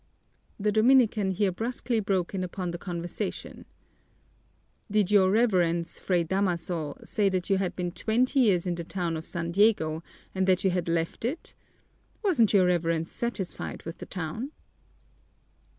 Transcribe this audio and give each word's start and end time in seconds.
The 0.59 0.71
Dominican 0.71 1.29
here 1.29 1.51
brusquely 1.51 1.99
broke 1.99 2.33
in 2.33 2.43
upon 2.43 2.71
the 2.71 2.79
conversation. 2.79 3.65
"Did 4.89 5.11
your 5.11 5.29
Reverence, 5.29 5.99
Fray 5.99 6.23
Damaso, 6.23 6.97
say 7.03 7.29
that 7.29 7.51
you 7.51 7.59
had 7.59 7.75
been 7.75 7.91
twenty 7.91 8.39
years 8.39 8.65
in 8.65 8.73
the 8.73 8.83
town 8.83 9.15
of 9.15 9.27
San 9.27 9.51
Diego 9.51 10.01
and 10.33 10.47
that 10.47 10.63
you 10.63 10.71
had 10.71 10.87
left 10.87 11.23
it? 11.23 11.53
Wasn't 12.23 12.51
your 12.51 12.65
Reverence 12.65 13.11
satisfied 13.11 13.83
with 13.83 13.99
the 13.99 14.07
town?" 14.07 14.49